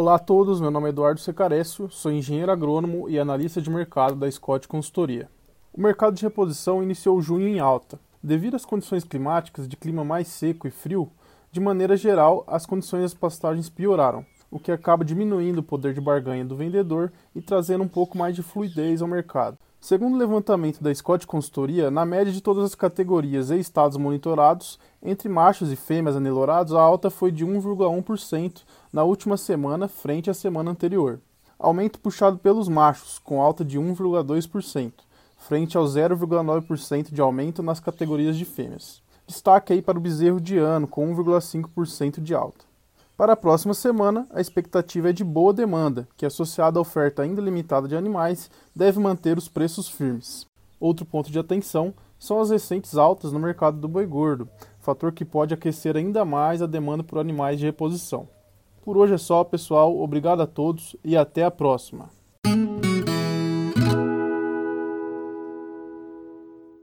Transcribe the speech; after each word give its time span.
Olá 0.00 0.14
a 0.14 0.18
todos, 0.18 0.62
meu 0.62 0.70
nome 0.70 0.86
é 0.86 0.88
Eduardo 0.88 1.20
Secarécio, 1.20 1.90
sou 1.90 2.10
engenheiro 2.10 2.50
agrônomo 2.50 3.06
e 3.06 3.18
analista 3.18 3.60
de 3.60 3.68
mercado 3.68 4.16
da 4.16 4.30
Scott 4.30 4.66
Consultoria. 4.66 5.28
O 5.74 5.78
mercado 5.82 6.14
de 6.14 6.22
reposição 6.22 6.82
iniciou 6.82 7.20
junho 7.20 7.46
em 7.46 7.60
alta. 7.60 8.00
Devido 8.22 8.56
às 8.56 8.64
condições 8.64 9.04
climáticas 9.04 9.68
de 9.68 9.76
clima 9.76 10.02
mais 10.02 10.26
seco 10.28 10.66
e 10.66 10.70
frio, 10.70 11.10
de 11.52 11.60
maneira 11.60 11.98
geral, 11.98 12.44
as 12.46 12.64
condições 12.64 13.02
das 13.02 13.12
pastagens 13.12 13.68
pioraram, 13.68 14.24
o 14.50 14.58
que 14.58 14.72
acaba 14.72 15.04
diminuindo 15.04 15.58
o 15.58 15.62
poder 15.62 15.92
de 15.92 16.00
barganha 16.00 16.46
do 16.46 16.56
vendedor 16.56 17.12
e 17.36 17.42
trazendo 17.42 17.84
um 17.84 17.88
pouco 17.88 18.16
mais 18.16 18.34
de 18.34 18.42
fluidez 18.42 19.02
ao 19.02 19.06
mercado. 19.06 19.58
Segundo 19.80 20.14
o 20.14 20.18
levantamento 20.18 20.82
da 20.82 20.94
Scott 20.94 21.26
Consultoria, 21.26 21.90
na 21.90 22.04
média 22.04 22.30
de 22.30 22.42
todas 22.42 22.64
as 22.64 22.74
categorias 22.74 23.50
e 23.50 23.58
estados 23.58 23.96
monitorados, 23.96 24.78
entre 25.02 25.26
machos 25.26 25.72
e 25.72 25.76
fêmeas 25.76 26.14
anelorados, 26.14 26.74
a 26.74 26.80
alta 26.82 27.08
foi 27.08 27.32
de 27.32 27.46
1,1% 27.46 28.60
na 28.92 29.04
última 29.04 29.38
semana 29.38 29.88
frente 29.88 30.28
à 30.28 30.34
semana 30.34 30.70
anterior. 30.70 31.18
Aumento 31.58 31.98
puxado 31.98 32.36
pelos 32.36 32.68
machos, 32.68 33.18
com 33.20 33.40
alta 33.40 33.64
de 33.64 33.80
1,2%, 33.80 34.92
frente 35.38 35.78
ao 35.78 35.84
0,9% 35.84 37.10
de 37.10 37.20
aumento 37.22 37.62
nas 37.62 37.80
categorias 37.80 38.36
de 38.36 38.44
fêmeas. 38.44 39.02
Destaque 39.26 39.72
aí 39.72 39.80
para 39.80 39.96
o 39.96 40.00
bezerro 40.00 40.42
de 40.42 40.58
ano, 40.58 40.86
com 40.86 41.10
1,5% 41.16 42.20
de 42.20 42.34
alta. 42.34 42.69
Para 43.20 43.34
a 43.34 43.36
próxima 43.36 43.74
semana, 43.74 44.26
a 44.30 44.40
expectativa 44.40 45.10
é 45.10 45.12
de 45.12 45.22
boa 45.22 45.52
demanda, 45.52 46.08
que, 46.16 46.24
associada 46.24 46.78
à 46.78 46.80
oferta 46.80 47.20
ainda 47.20 47.42
limitada 47.42 47.86
de 47.86 47.94
animais, 47.94 48.50
deve 48.74 48.98
manter 48.98 49.36
os 49.36 49.46
preços 49.46 49.90
firmes. 49.90 50.46
Outro 50.80 51.04
ponto 51.04 51.30
de 51.30 51.38
atenção 51.38 51.92
são 52.18 52.40
as 52.40 52.48
recentes 52.48 52.96
altas 52.96 53.30
no 53.30 53.38
mercado 53.38 53.78
do 53.78 53.86
boi 53.86 54.06
gordo, 54.06 54.48
fator 54.78 55.12
que 55.12 55.22
pode 55.22 55.52
aquecer 55.52 55.98
ainda 55.98 56.24
mais 56.24 56.62
a 56.62 56.66
demanda 56.66 57.04
por 57.04 57.18
animais 57.18 57.60
de 57.60 57.66
reposição. 57.66 58.26
Por 58.82 58.96
hoje 58.96 59.12
é 59.12 59.18
só, 59.18 59.44
pessoal. 59.44 60.00
Obrigado 60.00 60.40
a 60.40 60.46
todos 60.46 60.96
e 61.04 61.14
até 61.14 61.44
a 61.44 61.50
próxima. 61.50 62.08